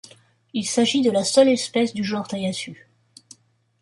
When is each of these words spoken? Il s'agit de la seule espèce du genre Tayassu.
Il 0.55 0.65
s'agit 0.67 1.03
de 1.03 1.11
la 1.11 1.23
seule 1.23 1.49
espèce 1.49 1.93
du 1.93 2.03
genre 2.03 2.27
Tayassu. 2.27 2.87